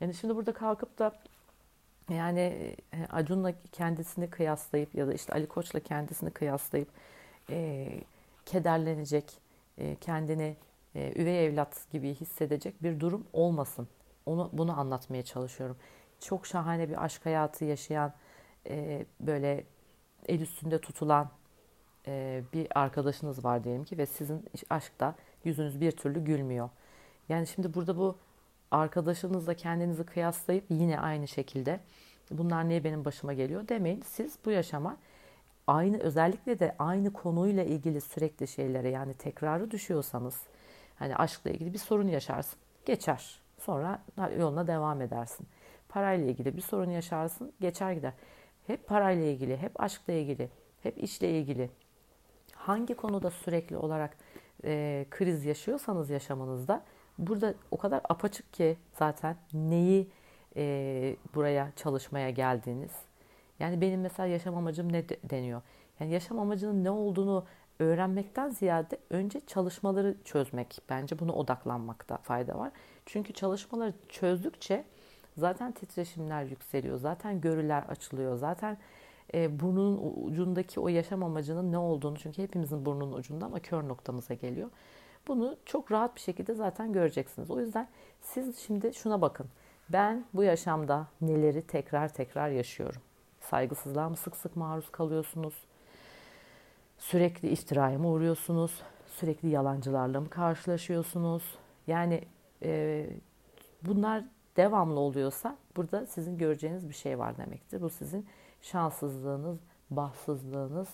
Yani 0.00 0.14
şimdi 0.14 0.36
burada 0.36 0.52
kalkıp 0.52 0.98
da 0.98 1.12
yani 2.14 2.40
e, 2.92 3.06
Acun'la 3.10 3.52
kendisini 3.72 4.30
kıyaslayıp 4.30 4.94
ya 4.94 5.06
da 5.06 5.14
işte 5.14 5.32
Ali 5.32 5.46
Koç'la 5.46 5.80
kendisini 5.80 6.30
kıyaslayıp 6.30 6.88
e, 7.50 7.88
kederlenecek, 8.46 9.24
e, 9.78 9.94
kendini 9.94 10.56
e, 10.94 11.12
üvey 11.22 11.46
evlat 11.46 11.90
gibi 11.92 12.14
hissedecek 12.14 12.82
bir 12.82 13.00
durum 13.00 13.26
olmasın. 13.32 13.88
Onu 14.26 14.50
bunu 14.52 14.80
anlatmaya 14.80 15.24
çalışıyorum. 15.24 15.76
Çok 16.20 16.46
şahane 16.46 16.88
bir 16.88 17.04
aşk 17.04 17.26
hayatı 17.26 17.64
yaşayan, 17.64 18.12
e, 18.68 19.06
böyle 19.20 19.64
el 20.28 20.40
üstünde 20.40 20.80
tutulan 20.80 21.30
e, 22.06 22.42
bir 22.52 22.80
arkadaşınız 22.80 23.44
var 23.44 23.64
diyelim 23.64 23.84
ki 23.84 23.98
ve 23.98 24.06
sizin 24.06 24.44
aşkta 24.70 25.14
yüzünüz 25.44 25.80
bir 25.80 25.92
türlü 25.92 26.24
gülmüyor. 26.24 26.70
Yani 27.28 27.46
şimdi 27.46 27.74
burada 27.74 27.96
bu 27.96 28.18
arkadaşınızla 28.70 29.54
kendinizi 29.54 30.04
kıyaslayıp 30.04 30.64
yine 30.70 31.00
aynı 31.00 31.28
şekilde 31.28 31.80
bunlar 32.30 32.68
niye 32.68 32.84
benim 32.84 33.04
başıma 33.04 33.32
geliyor 33.32 33.68
demeyin. 33.68 34.02
Siz 34.06 34.38
bu 34.44 34.50
yaşama 34.50 34.96
aynı 35.66 35.98
özellikle 35.98 36.58
de 36.58 36.74
aynı 36.78 37.12
konuyla 37.12 37.64
ilgili 37.64 38.00
sürekli 38.00 38.48
şeylere 38.48 38.88
yani 38.88 39.14
tekrarı 39.14 39.70
düşüyorsanız 39.70 40.42
hani 40.98 41.16
aşkla 41.16 41.50
ilgili 41.50 41.72
bir 41.72 41.78
sorun 41.78 42.08
yaşarsın 42.08 42.58
geçer. 42.86 43.40
Sonra 43.58 44.02
yoluna 44.38 44.66
devam 44.66 45.02
edersin. 45.02 45.46
Parayla 45.88 46.26
ilgili 46.26 46.56
bir 46.56 46.62
sorun 46.62 46.90
yaşarsın 46.90 47.52
geçer 47.60 47.92
gider. 47.92 48.12
Hep 48.66 48.86
parayla 48.86 49.24
ilgili, 49.24 49.56
hep 49.56 49.80
aşkla 49.80 50.12
ilgili, 50.12 50.48
hep 50.82 51.02
işle 51.02 51.38
ilgili. 51.38 51.70
Hangi 52.54 52.94
konuda 52.94 53.30
sürekli 53.30 53.76
olarak 53.76 54.16
e, 54.64 55.06
kriz 55.10 55.44
yaşıyorsanız 55.44 56.10
yaşamınızda 56.10 56.84
burada 57.20 57.54
o 57.70 57.76
kadar 57.76 58.00
apaçık 58.08 58.52
ki 58.52 58.76
zaten 58.98 59.36
neyi 59.54 60.08
e, 60.56 61.16
buraya 61.34 61.72
çalışmaya 61.76 62.30
geldiğiniz. 62.30 62.92
Yani 63.60 63.80
benim 63.80 64.00
mesela 64.00 64.26
yaşam 64.26 64.56
amacım 64.56 64.92
ne 64.92 65.08
deniyor? 65.08 65.62
Yani 66.00 66.12
yaşam 66.12 66.38
amacının 66.38 66.84
ne 66.84 66.90
olduğunu 66.90 67.44
öğrenmekten 67.78 68.50
ziyade 68.50 68.98
önce 69.10 69.40
çalışmaları 69.40 70.16
çözmek. 70.24 70.78
Bence 70.88 71.18
buna 71.18 71.32
odaklanmakta 71.32 72.16
fayda 72.16 72.58
var. 72.58 72.70
Çünkü 73.06 73.32
çalışmaları 73.32 73.94
çözdükçe 74.08 74.84
zaten 75.36 75.72
titreşimler 75.72 76.44
yükseliyor. 76.44 76.98
Zaten 76.98 77.40
görüler 77.40 77.82
açılıyor. 77.82 78.36
Zaten 78.36 78.78
e, 79.34 79.60
burnunun 79.60 80.14
ucundaki 80.26 80.80
o 80.80 80.88
yaşam 80.88 81.24
amacının 81.24 81.72
ne 81.72 81.78
olduğunu 81.78 82.18
çünkü 82.18 82.42
hepimizin 82.42 82.86
burnunun 82.86 83.12
ucunda 83.12 83.46
ama 83.46 83.60
kör 83.60 83.88
noktamıza 83.88 84.34
geliyor. 84.34 84.70
Bunu 85.28 85.56
çok 85.66 85.92
rahat 85.92 86.14
bir 86.16 86.20
şekilde 86.20 86.54
zaten 86.54 86.92
göreceksiniz. 86.92 87.50
O 87.50 87.60
yüzden 87.60 87.88
siz 88.20 88.58
şimdi 88.58 88.94
şuna 88.94 89.20
bakın. 89.20 89.46
Ben 89.92 90.24
bu 90.34 90.42
yaşamda 90.42 91.06
neleri 91.20 91.62
tekrar 91.62 92.08
tekrar 92.08 92.48
yaşıyorum? 92.48 93.02
Saygısızlığa 93.40 94.08
mı 94.08 94.16
sık 94.16 94.36
sık 94.36 94.56
maruz 94.56 94.90
kalıyorsunuz? 94.92 95.54
Sürekli 96.98 97.48
iftiraya 97.48 97.98
mı 97.98 98.08
uğruyorsunuz? 98.08 98.82
Sürekli 99.06 99.48
yalancılarla 99.48 100.20
mı 100.20 100.30
karşılaşıyorsunuz? 100.30 101.42
Yani 101.86 102.24
e, 102.62 103.06
bunlar 103.82 104.24
devamlı 104.56 105.00
oluyorsa 105.00 105.56
burada 105.76 106.06
sizin 106.06 106.38
göreceğiniz 106.38 106.88
bir 106.88 106.94
şey 106.94 107.18
var 107.18 107.36
demektir. 107.36 107.82
Bu 107.82 107.90
sizin 107.90 108.26
şanssızlığınız, 108.62 109.58
bahtsızlığınız 109.90 110.88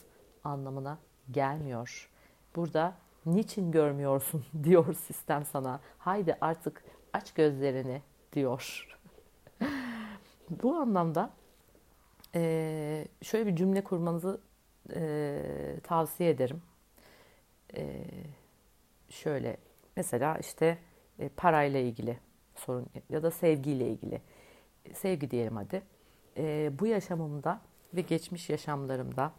anlamına 0.45 0.99
gelmiyor. 1.31 2.11
Burada 2.57 2.95
niçin 3.27 3.73
görmüyorsun 3.73 4.45
diyor 4.65 4.95
sistem 4.95 5.45
sana. 5.45 5.81
Haydi 5.99 6.37
artık 6.41 6.85
aç 7.13 7.33
gözlerini 7.35 8.03
diyor. 8.33 8.89
Bu 10.51 10.75
anlamda 10.75 11.31
e, 12.35 13.05
şöyle 13.23 13.47
bir 13.47 13.57
cümle 13.57 13.85
kurmanızı 13.85 14.41
e, 14.95 15.43
tavsiye 15.83 16.31
ederim. 16.31 16.63
E, 17.77 18.05
şöyle 19.09 19.57
mesela 19.97 20.39
işte 20.39 20.79
parayla 21.37 21.81
ilgili 21.81 22.19
sorun 22.55 22.87
ya 23.11 23.23
da 23.23 23.31
sevgiyle 23.31 23.89
ilgili. 23.89 24.21
Sevgi 24.95 25.31
diyelim 25.31 25.57
hadi. 25.57 25.83
Bu 26.79 26.87
yaşamımda 26.87 27.61
ve 27.95 28.01
geçmiş 28.01 28.51
yaşamlarımda 28.51 29.33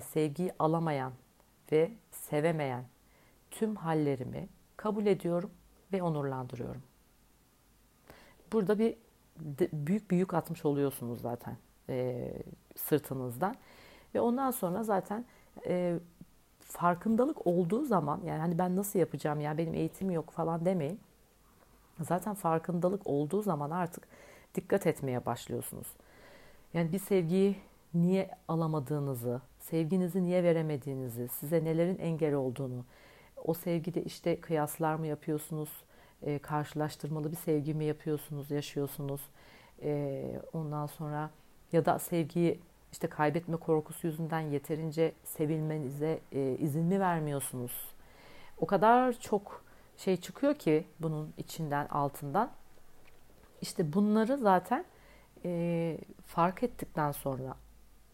sevgiyi 0.00 0.52
alamayan 0.58 1.12
ve 1.72 1.90
sevemeyen 2.10 2.84
tüm 3.50 3.76
hallerimi 3.76 4.48
kabul 4.76 5.06
ediyorum 5.06 5.50
ve 5.92 6.02
onurlandırıyorum. 6.02 6.82
Burada 8.52 8.78
bir 8.78 8.96
büyük 9.72 10.10
bir 10.10 10.16
yük 10.16 10.34
atmış 10.34 10.64
oluyorsunuz 10.64 11.20
zaten 11.20 11.56
e, 11.88 12.32
sırtınızdan 12.76 13.56
ve 14.14 14.20
ondan 14.20 14.50
sonra 14.50 14.82
zaten 14.82 15.24
e, 15.66 15.98
farkındalık 16.60 17.46
olduğu 17.46 17.84
zaman 17.84 18.20
yani 18.24 18.40
hani 18.40 18.58
ben 18.58 18.76
nasıl 18.76 18.98
yapacağım 18.98 19.40
ya 19.40 19.58
benim 19.58 19.74
eğitim 19.74 20.10
yok 20.10 20.30
falan 20.30 20.64
demeyin. 20.64 21.00
Zaten 22.00 22.34
farkındalık 22.34 23.06
olduğu 23.06 23.42
zaman 23.42 23.70
artık 23.70 24.08
dikkat 24.54 24.86
etmeye 24.86 25.26
başlıyorsunuz. 25.26 25.86
Yani 26.74 26.92
bir 26.92 26.98
sevgiyi 26.98 27.56
niye 27.94 28.30
alamadığınızı, 28.48 29.40
sevginizi 29.70 30.24
niye 30.24 30.44
veremediğinizi, 30.44 31.28
size 31.28 31.64
nelerin 31.64 31.98
engel 31.98 32.34
olduğunu, 32.34 32.84
o 33.44 33.54
sevgide 33.54 34.04
işte 34.04 34.40
kıyaslar 34.40 34.94
mı 34.94 35.06
yapıyorsunuz, 35.06 35.70
e, 36.22 36.38
karşılaştırmalı 36.38 37.30
bir 37.30 37.36
sevgi 37.36 37.74
mi 37.74 37.84
yapıyorsunuz, 37.84 38.50
yaşıyorsunuz. 38.50 39.20
E, 39.82 40.40
ondan 40.52 40.86
sonra 40.86 41.30
ya 41.72 41.84
da 41.84 41.98
sevgiyi 41.98 42.60
işte 42.92 43.08
kaybetme 43.08 43.56
korkusu 43.56 44.06
yüzünden 44.06 44.40
yeterince 44.40 45.12
sevilmenize 45.24 46.20
e, 46.32 46.56
izin 46.60 46.84
mi 46.84 47.00
vermiyorsunuz? 47.00 47.94
O 48.58 48.66
kadar 48.66 49.12
çok 49.12 49.64
şey 49.96 50.16
çıkıyor 50.16 50.54
ki 50.54 50.84
bunun 51.00 51.32
içinden 51.38 51.86
altından. 51.86 52.50
İşte 53.60 53.92
bunları 53.92 54.38
zaten 54.38 54.84
e, 55.44 55.98
fark 56.26 56.62
ettikten 56.62 57.12
sonra 57.12 57.54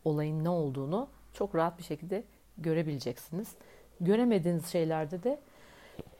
olayın 0.04 0.44
ne 0.44 0.48
olduğunu 0.48 1.08
çok 1.32 1.54
rahat 1.54 1.78
bir 1.78 1.82
şekilde 1.84 2.24
görebileceksiniz. 2.58 3.48
Göremediğiniz 4.00 4.66
şeylerde 4.66 5.22
de 5.22 5.40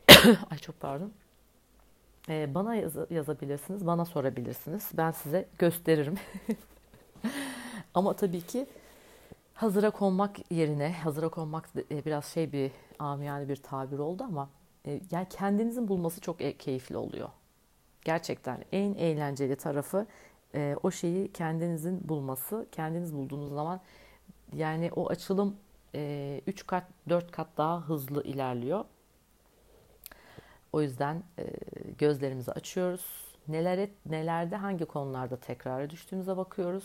ay 0.51 0.59
çok 0.59 0.81
pardon. 0.81 1.13
E, 2.29 2.55
bana 2.55 2.75
yaz- 2.75 3.11
yazabilirsiniz, 3.11 3.87
bana 3.87 4.05
sorabilirsiniz. 4.05 4.91
Ben 4.95 5.11
size 5.11 5.49
gösteririm. 5.59 6.15
Ama 7.95 8.17
tabii 8.17 8.41
ki 8.41 8.67
hazıra 9.55 9.91
konmak 9.91 10.53
yerine, 10.53 10.93
hazıra 10.93 11.29
konmak 11.29 11.69
e, 11.91 12.05
biraz 12.05 12.25
şey 12.27 12.53
bir 12.53 12.71
amiyane 12.99 13.49
bir 13.49 13.57
tabir 13.57 13.99
oldu 13.99 14.25
ama 14.25 14.49
e, 14.87 15.01
yani 15.11 15.27
kendinizin 15.31 15.89
bulması 15.89 16.21
çok 16.21 16.41
e, 16.41 16.57
keyifli 16.57 16.97
oluyor. 16.97 17.29
Gerçekten 18.05 18.65
en 18.73 18.95
eğlenceli 18.95 19.57
tarafı 19.57 20.07
o 20.83 20.91
şeyi 20.91 21.33
kendinizin 21.33 22.09
bulması. 22.09 22.67
Kendiniz 22.73 23.15
bulduğunuz 23.15 23.51
zaman 23.51 23.81
yani 24.53 24.91
o 24.97 25.09
açılım 25.09 25.57
3 26.47 26.67
kat 26.67 26.85
4 27.09 27.31
kat 27.31 27.49
daha 27.57 27.81
hızlı 27.81 28.23
ilerliyor. 28.23 28.85
O 30.73 30.83
yüzden 30.83 31.23
gözlerimizi 31.99 32.53
açıyoruz. 32.53 33.35
Neler 33.49 33.89
nelerde 34.07 34.57
hangi 34.57 34.85
konularda 34.85 35.37
tekrara 35.37 35.91
düştüğümüze 35.91 36.37
bakıyoruz 36.37 36.85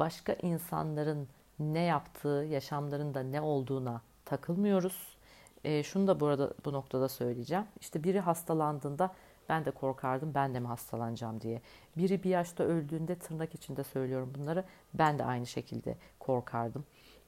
başka 0.00 0.32
insanların 0.32 1.28
ne 1.58 1.80
yaptığı, 1.80 2.46
yaşamlarında 2.50 3.22
ne 3.22 3.40
olduğuna 3.40 4.00
takılmıyoruz. 4.24 5.16
E, 5.64 5.82
şunu 5.82 6.06
da 6.06 6.20
burada 6.20 6.54
bu 6.64 6.72
noktada 6.72 7.08
söyleyeceğim. 7.08 7.64
İşte 7.80 8.04
biri 8.04 8.20
hastalandığında 8.20 9.14
ben 9.50 9.64
de 9.64 9.70
korkardım 9.70 10.34
ben 10.34 10.54
de 10.54 10.60
mi 10.60 10.66
hastalanacağım 10.66 11.40
diye. 11.40 11.60
Biri 11.96 12.22
bir 12.22 12.30
yaşta 12.30 12.64
öldüğünde 12.64 13.14
tırnak 13.14 13.54
içinde 13.54 13.84
söylüyorum 13.84 14.32
bunları. 14.38 14.64
Ben 14.94 15.18
de 15.18 15.24
aynı 15.24 15.46
şekilde 15.46 15.96
korkardım. 16.18 16.84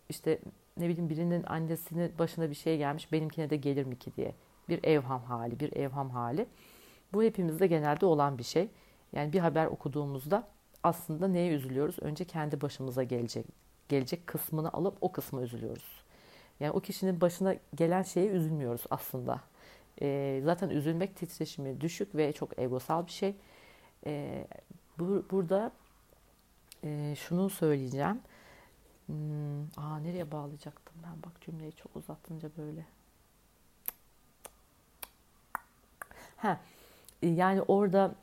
İşte 0.08 0.38
ne 0.76 0.88
bileyim 0.88 1.10
birinin 1.10 1.42
annesinin 1.42 2.18
başına 2.18 2.50
bir 2.50 2.54
şey 2.54 2.78
gelmiş 2.78 3.12
benimkine 3.12 3.50
de 3.50 3.56
gelir 3.56 3.86
mi 3.86 3.98
ki 3.98 4.16
diye. 4.16 4.34
Bir 4.68 4.84
evham 4.84 5.22
hali, 5.22 5.60
bir 5.60 5.76
evham 5.76 6.10
hali. 6.10 6.46
Bu 7.12 7.22
hepimizde 7.22 7.66
genelde 7.66 8.06
olan 8.06 8.38
bir 8.38 8.42
şey. 8.42 8.68
Yani 9.12 9.32
bir 9.32 9.38
haber 9.38 9.66
okuduğumuzda 9.66 10.48
aslında 10.82 11.28
neye 11.28 11.52
üzülüyoruz? 11.52 11.96
Önce 12.00 12.24
kendi 12.24 12.60
başımıza 12.60 13.02
gelecek 13.02 13.46
gelecek 13.88 14.26
kısmını 14.26 14.72
alıp 14.72 14.96
o 15.00 15.12
kısmı 15.12 15.42
üzülüyoruz. 15.42 16.02
Yani 16.60 16.72
o 16.72 16.80
kişinin 16.80 17.20
başına 17.20 17.54
gelen 17.74 18.02
şeye 18.02 18.28
üzülmüyoruz 18.28 18.82
aslında. 18.90 19.40
E, 20.00 20.40
zaten 20.44 20.70
üzülmek 20.70 21.16
titreşimi 21.16 21.80
düşük 21.80 22.14
ve 22.14 22.32
çok 22.32 22.58
egosal 22.58 23.06
bir 23.06 23.12
şey. 23.12 23.34
E, 24.06 24.46
bu, 24.98 25.24
burada 25.30 25.72
e, 26.84 27.14
şunu 27.18 27.50
söyleyeceğim. 27.50 28.20
Hmm, 29.06 29.62
aa 29.76 29.98
nereye 29.98 30.32
bağlayacaktım 30.32 30.94
ben? 31.02 31.22
Bak 31.22 31.40
cümleyi 31.40 31.72
çok 31.72 31.96
uzattınca 31.96 32.48
böyle. 32.58 32.84
Ha, 36.36 36.60
yani 37.22 37.62
orada 37.62 38.14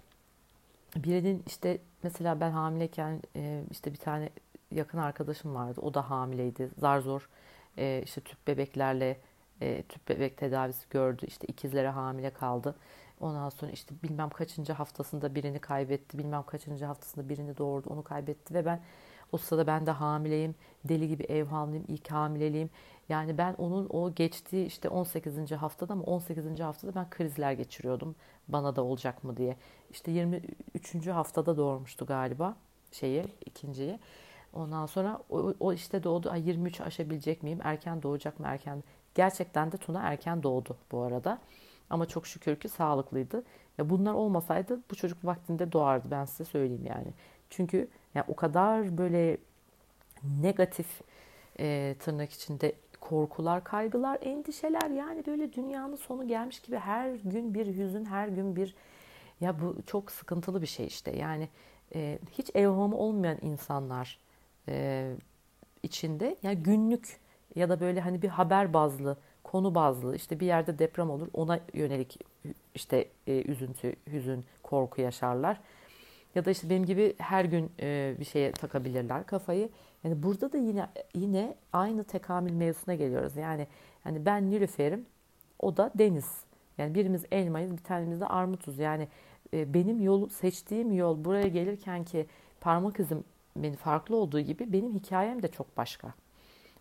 birinin 0.95 1.43
işte 1.47 1.77
mesela 2.03 2.39
ben 2.39 2.51
hamileyken 2.51 3.21
e, 3.35 3.63
işte 3.71 3.93
bir 3.93 3.97
tane 3.97 4.29
yakın 4.71 4.97
arkadaşım 4.97 5.55
vardı. 5.55 5.81
O 5.81 5.93
da 5.93 6.09
hamileydi. 6.09 6.69
Zar 6.77 6.99
zor 6.99 7.29
e, 7.77 8.01
işte 8.05 8.21
tüp 8.21 8.47
bebeklerle 8.47 9.19
e, 9.61 9.83
tüp 9.83 10.09
bebek 10.09 10.37
tedavisi 10.37 10.89
gördü. 10.89 11.25
İşte 11.27 11.47
ikizlere 11.47 11.89
hamile 11.89 12.29
kaldı. 12.29 12.75
Ondan 13.19 13.49
sonra 13.49 13.71
işte 13.71 13.95
bilmem 14.03 14.29
kaçıncı 14.29 14.73
haftasında 14.73 15.35
birini 15.35 15.59
kaybetti. 15.59 16.17
Bilmem 16.17 16.43
kaçıncı 16.43 16.85
haftasında 16.85 17.29
birini 17.29 17.57
doğurdu. 17.57 17.89
Onu 17.89 18.03
kaybetti 18.03 18.53
ve 18.53 18.65
ben 18.65 18.81
o 19.31 19.37
sırada 19.37 19.67
ben 19.67 19.85
de 19.85 19.91
hamileyim. 19.91 20.55
Deli 20.85 21.07
gibi 21.07 21.23
ev 21.23 21.45
hamileyim. 21.45 21.85
ilk 21.87 22.11
hamileliğim. 22.11 22.69
Yani 23.09 23.37
ben 23.37 23.53
onun 23.53 23.87
o 23.89 24.15
geçtiği 24.15 24.65
işte 24.65 24.89
18. 24.89 25.51
haftada 25.51 25.95
mı 25.95 26.03
18. 26.03 26.59
haftada 26.59 26.95
ben 26.95 27.09
krizler 27.09 27.51
geçiriyordum. 27.51 28.15
Bana 28.47 28.75
da 28.75 28.83
olacak 28.83 29.23
mı 29.23 29.37
diye. 29.37 29.57
İşte 29.91 30.11
23. 30.11 31.07
haftada 31.07 31.57
doğurmuştu 31.57 32.05
galiba 32.05 32.55
şeyi 32.91 33.25
ikinciyi. 33.45 33.99
Ondan 34.53 34.85
sonra 34.85 35.19
o, 35.29 35.53
o 35.59 35.73
işte 35.73 36.03
doğdu. 36.03 36.29
Ay 36.29 36.47
23 36.47 36.81
aşabilecek 36.81 37.43
miyim? 37.43 37.59
Erken 37.63 38.01
doğacak 38.03 38.39
mı? 38.39 38.45
Erken. 38.47 38.83
Gerçekten 39.19 39.71
de 39.71 39.77
Tuna 39.77 40.01
erken 40.01 40.43
doğdu 40.43 40.77
bu 40.91 41.01
arada. 41.01 41.39
Ama 41.89 42.05
çok 42.05 42.27
şükür 42.27 42.55
ki 42.55 42.69
sağlıklıydı. 42.69 43.43
Ya 43.77 43.89
bunlar 43.89 44.13
olmasaydı 44.13 44.79
bu 44.91 44.95
çocuk 44.95 45.25
vaktinde 45.25 45.71
doğardı 45.71 46.11
ben 46.11 46.25
size 46.25 46.45
söyleyeyim 46.45 46.85
yani. 46.85 47.13
Çünkü 47.49 47.87
yani 48.15 48.25
o 48.27 48.35
kadar 48.35 48.97
böyle 48.97 49.37
negatif 50.41 51.01
e, 51.59 51.95
tırnak 51.99 52.31
içinde 52.31 52.73
korkular, 53.01 53.63
kaygılar, 53.63 54.17
endişeler 54.21 54.89
yani 54.89 55.25
böyle 55.25 55.53
dünyanın 55.53 55.95
sonu 55.95 56.27
gelmiş 56.27 56.59
gibi 56.59 56.77
her 56.77 57.15
gün 57.15 57.53
bir 57.53 57.67
hüzün, 57.67 58.05
her 58.05 58.27
gün 58.27 58.55
bir 58.55 58.75
ya 59.41 59.61
bu 59.61 59.75
çok 59.85 60.11
sıkıntılı 60.11 60.61
bir 60.61 60.67
şey 60.67 60.87
işte. 60.87 61.17
Yani 61.17 61.49
e, 61.95 62.19
hiç 62.31 62.51
evhamı 62.55 62.97
olmayan 62.97 63.37
insanlar 63.41 64.19
e, 64.67 65.11
içinde 65.83 66.35
ya 66.43 66.53
günlük 66.53 67.19
ya 67.55 67.69
da 67.69 67.79
böyle 67.79 68.01
hani 68.01 68.21
bir 68.21 68.27
haber 68.27 68.73
bazlı, 68.73 69.17
konu 69.43 69.75
bazlı 69.75 70.15
işte 70.15 70.39
bir 70.39 70.45
yerde 70.45 70.79
deprem 70.79 71.09
olur 71.09 71.27
ona 71.33 71.59
yönelik 71.73 72.19
işte 72.75 73.07
e, 73.27 73.41
üzüntü, 73.41 73.95
hüzün, 74.11 74.45
korku 74.63 75.01
yaşarlar. 75.01 75.59
Ya 76.35 76.45
da 76.45 76.51
işte 76.51 76.69
benim 76.69 76.85
gibi 76.85 77.15
her 77.17 77.45
gün 77.45 77.71
e, 77.79 78.15
bir 78.19 78.25
şeye 78.25 78.51
takabilirler 78.51 79.25
kafayı. 79.25 79.69
Yani 80.03 80.23
burada 80.23 80.51
da 80.53 80.57
yine 80.57 80.87
yine 81.15 81.55
aynı 81.73 82.03
tekamül 82.03 82.51
mevzusuna 82.51 82.95
geliyoruz. 82.95 83.35
Yani 83.35 83.67
hani 84.03 84.25
ben 84.25 84.49
Nilüfer'im, 84.49 85.05
o 85.59 85.77
da 85.77 85.91
Deniz. 85.95 86.43
Yani 86.77 86.95
birimiz 86.95 87.25
elmayız, 87.31 87.71
bir 87.71 87.83
tanemiz 87.83 88.21
de 88.21 88.25
armutuz. 88.25 88.79
Yani 88.79 89.07
e, 89.53 89.73
benim 89.73 90.01
yolu 90.01 90.29
seçtiğim 90.29 90.91
yol 90.91 91.25
buraya 91.25 91.47
gelirken 91.47 92.03
ki 92.03 92.25
parmak 92.61 92.99
izim 92.99 93.23
benim 93.55 93.75
farklı 93.75 94.15
olduğu 94.15 94.39
gibi 94.39 94.73
benim 94.73 94.93
hikayem 94.93 95.41
de 95.41 95.47
çok 95.47 95.77
başka. 95.77 96.13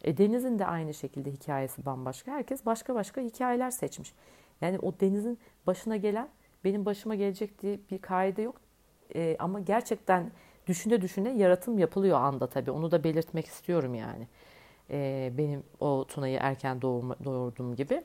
E, 0.04 0.16
Deniz'in 0.16 0.58
de 0.58 0.66
aynı 0.66 0.94
şekilde 0.94 1.32
hikayesi 1.32 1.86
bambaşka. 1.86 2.32
Herkes 2.32 2.66
başka 2.66 2.94
başka 2.94 3.20
hikayeler 3.20 3.70
seçmiş. 3.70 4.14
Yani 4.60 4.78
o 4.78 4.92
Deniz'in 5.00 5.38
başına 5.66 5.96
gelen 5.96 6.28
benim 6.64 6.84
başıma 6.84 7.14
gelecek 7.14 7.62
diye 7.62 7.78
bir 7.90 7.98
kaide 7.98 8.42
yok. 8.42 8.60
E, 9.14 9.36
ama 9.38 9.60
gerçekten 9.60 10.30
düşüne 10.66 11.00
düşüne 11.00 11.30
yaratım 11.30 11.78
yapılıyor 11.78 12.20
anda 12.20 12.46
tabii. 12.46 12.70
Onu 12.70 12.90
da 12.90 13.04
belirtmek 13.04 13.46
istiyorum 13.46 13.94
yani. 13.94 14.28
E, 14.90 15.32
benim 15.38 15.62
o 15.80 16.04
Tuna'yı 16.08 16.38
erken 16.40 16.82
doğurma, 16.82 17.16
doğurduğum 17.24 17.76
gibi. 17.76 18.02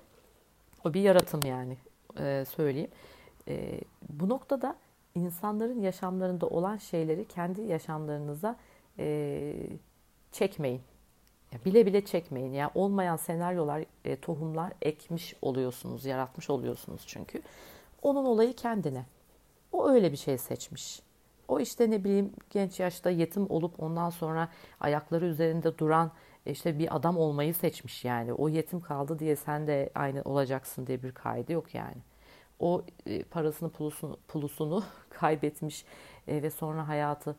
O 0.86 0.94
bir 0.94 1.02
yaratım 1.02 1.40
yani 1.46 1.78
e, 2.20 2.46
söyleyeyim. 2.56 2.92
E, 3.48 3.80
bu 4.10 4.30
noktada 4.30 4.76
insanların 5.16 5.82
yaşamlarında 5.82 6.48
olan 6.48 6.78
şeyleri 6.78 7.26
kendi 7.26 7.62
yaşamlarınıza 7.62 8.56
e, 9.00 9.54
çekmeyin. 10.32 10.82
Bile 11.66 11.86
bile 11.86 12.06
çekmeyin. 12.06 12.54
Yani 12.54 12.72
olmayan 12.76 13.16
senaryolar, 13.16 13.86
e, 14.06 14.16
tohumlar 14.16 14.74
ekmiş 14.82 15.36
oluyorsunuz, 15.42 16.06
yaratmış 16.06 16.50
oluyorsunuz 16.50 17.04
çünkü. 17.08 17.42
Onun 18.02 18.26
olayı 18.26 18.54
kendine. 18.56 19.06
O 19.72 19.90
öyle 19.90 20.12
bir 20.12 20.18
şey 20.18 20.38
seçmiş. 20.38 21.02
O 21.48 21.60
işte 21.60 21.92
ne 21.92 22.04
bileyim 22.04 22.34
genç 22.50 22.80
yaşta 22.80 23.10
yetim 23.10 23.46
olup 23.50 23.84
ondan 23.84 24.10
sonra 24.10 24.50
ayakları 24.80 25.26
üzerinde 25.26 25.78
duran 25.78 26.12
işte 26.46 26.80
bir 26.80 26.96
adam 26.96 27.18
olmayı 27.18 27.54
seçmiş 27.54 28.06
yani. 28.06 28.34
O 28.34 28.50
yetim 28.50 28.82
kaldı 28.82 29.20
diye 29.20 29.36
sen 29.36 29.68
de 29.68 29.90
aynı 29.96 30.22
olacaksın 30.22 30.88
diye 30.88 31.04
bir 31.04 31.12
kaydı 31.12 31.52
yok 31.52 31.76
yani. 31.76 31.98
O 32.60 32.82
e, 33.06 33.24
parasını 33.24 33.70
pulusunu, 33.70 34.18
pulusunu 34.28 34.84
kaybetmiş 35.10 35.86
e, 36.28 36.44
ve 36.44 36.50
sonra 36.50 36.88
hayatı 36.88 37.36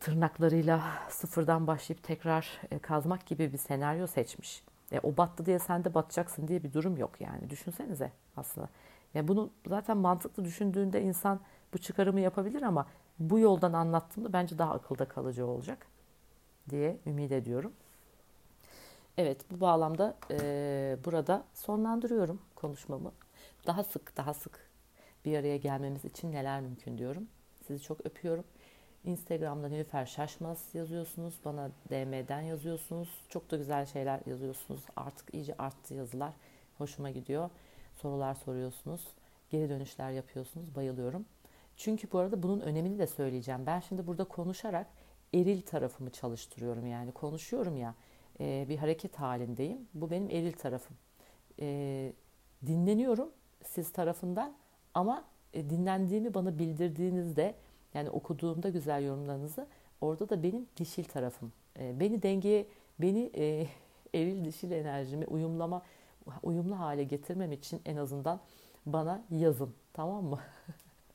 tırnaklarıyla 0.00 0.82
sıfırdan 1.08 1.66
başlayıp 1.66 2.02
tekrar 2.02 2.60
e, 2.70 2.78
kazmak 2.78 3.26
gibi 3.26 3.52
bir 3.52 3.58
senaryo 3.58 4.06
seçmiş. 4.06 4.62
E, 4.92 5.00
o 5.02 5.16
battı 5.16 5.46
diye 5.46 5.58
sen 5.58 5.84
de 5.84 5.94
batacaksın 5.94 6.48
diye 6.48 6.62
bir 6.62 6.72
durum 6.72 6.96
yok 6.96 7.20
yani. 7.20 7.50
Düşünsenize 7.50 8.12
aslında. 8.36 8.68
Yani 9.14 9.28
bunu 9.28 9.50
zaten 9.66 9.96
mantıklı 9.96 10.44
düşündüğünde 10.44 11.02
insan 11.02 11.40
bu 11.74 11.78
çıkarımı 11.78 12.20
yapabilir 12.20 12.62
ama 12.62 12.86
bu 13.18 13.38
yoldan 13.38 13.72
anlattığımda 13.72 14.32
bence 14.32 14.58
daha 14.58 14.72
akılda 14.72 15.04
kalıcı 15.04 15.46
olacak 15.46 15.86
diye 16.70 16.96
ümit 17.06 17.32
ediyorum. 17.32 17.72
Evet 19.18 19.50
bu 19.50 19.60
bağlamda 19.60 20.16
e, 20.30 20.96
burada 21.04 21.44
sonlandırıyorum 21.54 22.40
konuşmamı. 22.56 23.12
Daha 23.66 23.84
sık 23.84 24.16
daha 24.16 24.34
sık 24.34 24.70
bir 25.24 25.38
araya 25.38 25.56
gelmemiz 25.56 26.04
için 26.04 26.32
neler 26.32 26.60
mümkün 26.60 26.98
diyorum. 26.98 27.26
Sizi 27.66 27.82
çok 27.82 28.06
öpüyorum. 28.06 28.44
Instagram'da 29.04 29.68
Nilüfer 29.68 30.06
Şaşmaz 30.06 30.64
yazıyorsunuz. 30.74 31.34
Bana 31.44 31.70
DM'den 31.90 32.40
yazıyorsunuz. 32.40 33.08
Çok 33.28 33.50
da 33.50 33.56
güzel 33.56 33.86
şeyler 33.86 34.20
yazıyorsunuz. 34.26 34.80
Artık 34.96 35.34
iyice 35.34 35.54
arttı 35.58 35.94
yazılar. 35.94 36.32
Hoşuma 36.78 37.10
gidiyor. 37.10 37.50
Sorular 37.94 38.34
soruyorsunuz. 38.34 39.08
Geri 39.50 39.68
dönüşler 39.68 40.10
yapıyorsunuz. 40.10 40.74
Bayılıyorum. 40.74 41.24
Çünkü 41.76 42.12
bu 42.12 42.18
arada 42.18 42.42
bunun 42.42 42.60
önemini 42.60 42.98
de 42.98 43.06
söyleyeceğim. 43.06 43.66
Ben 43.66 43.80
şimdi 43.80 44.06
burada 44.06 44.24
konuşarak 44.24 44.86
eril 45.34 45.62
tarafımı 45.62 46.10
çalıştırıyorum. 46.10 46.86
Yani 46.86 47.12
konuşuyorum 47.12 47.76
ya 47.76 47.94
e, 48.40 48.66
bir 48.68 48.76
hareket 48.76 49.16
halindeyim. 49.16 49.88
Bu 49.94 50.10
benim 50.10 50.30
eril 50.30 50.52
tarafım. 50.52 50.96
E, 51.60 52.12
dinleniyorum 52.66 53.30
siz 53.64 53.92
tarafından 53.92 54.54
ama 54.94 55.24
e, 55.54 55.70
dinlendiğimi 55.70 56.34
bana 56.34 56.58
bildirdiğinizde 56.58 57.54
yani 57.94 58.10
okuduğumda 58.10 58.68
güzel 58.68 59.04
yorumlarınızı 59.04 59.66
orada 60.00 60.28
da 60.28 60.42
benim 60.42 60.66
dişil 60.76 61.04
tarafım. 61.04 61.52
E, 61.78 62.00
beni 62.00 62.22
dengeye, 62.22 62.66
beni 62.98 63.30
e, 63.36 63.66
eril 64.14 64.44
dişil 64.44 64.70
enerjimi 64.70 65.26
uyumlama 65.26 65.82
uyumlu 66.42 66.78
hale 66.78 67.04
getirmem 67.04 67.52
için 67.52 67.82
en 67.84 67.96
azından 67.96 68.40
bana 68.86 69.22
yazın. 69.30 69.74
Tamam 69.92 70.24
mı? 70.24 70.40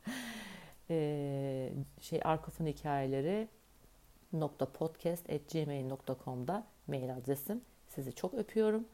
e, 0.90 1.72
şey 2.02 2.20
Arkof'un 2.24 2.66
hikayeleri 2.66 3.48
podcast.gmail.com'da 4.74 6.64
mail 6.88 7.16
adresim. 7.16 7.62
Sizi 7.88 8.16
çok 8.16 8.34
öpüyorum. 8.34 8.86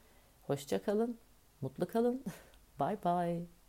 Hoşça 0.47 0.83
kalın. 0.83 1.17
Mutlu 1.61 1.87
kalın. 1.87 2.23
bye 2.79 2.97
bye. 3.05 3.60